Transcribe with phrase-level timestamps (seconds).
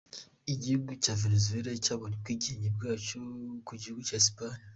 [0.53, 3.19] Igihugu cya Venezuela cyabonye ubwigenge bwacyo
[3.65, 4.63] ku gihugu cya Espagne.